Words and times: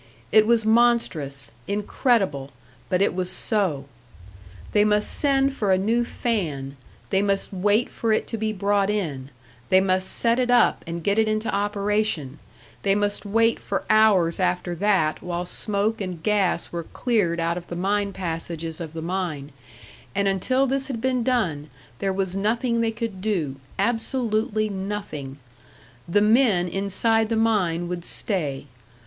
It 0.31 0.47
was 0.47 0.65
monstrous, 0.65 1.51
incredible 1.67 2.49
but 2.89 3.03
it 3.03 3.13
was 3.13 3.29
so! 3.31 3.85
They 4.71 4.83
must 4.83 5.13
send 5.13 5.53
for 5.53 5.71
a 5.71 5.77
new 5.77 6.03
fan, 6.03 6.75
they 7.11 7.21
must 7.21 7.53
wait 7.53 7.87
for 7.87 8.11
it 8.11 8.25
to 8.29 8.37
be 8.39 8.51
brought 8.51 8.89
in, 8.89 9.29
they 9.69 9.79
must 9.79 10.07
set 10.09 10.39
it 10.39 10.49
up 10.49 10.83
and 10.87 11.03
get 11.03 11.19
it 11.19 11.27
into 11.27 11.53
operation; 11.53 12.39
they 12.81 12.95
must 12.95 13.27
wait 13.27 13.59
for 13.59 13.83
hours 13.91 14.39
after 14.39 14.73
that 14.73 15.21
while 15.21 15.45
smoke 15.45 16.01
and 16.01 16.23
gas 16.23 16.71
were 16.71 16.81
cleared 16.85 17.39
out 17.39 17.55
of 17.55 17.67
the 17.67 17.75
main 17.75 18.11
passages 18.11 18.81
of 18.81 18.93
the 18.93 19.03
mine; 19.03 19.51
and 20.15 20.27
until 20.27 20.65
this 20.65 20.87
had 20.87 20.99
been 20.99 21.21
done, 21.21 21.69
there 21.99 22.09
was 22.11 22.35
nothing 22.35 22.81
they 22.81 22.89
could 22.89 23.21
do 23.21 23.57
absolutely 23.77 24.67
nothing! 24.67 25.37
The 26.07 26.21
men 26.23 26.67
inside 26.67 27.29
the 27.29 27.35
mine 27.35 27.87
would 27.87 28.03
stay. 28.03 28.65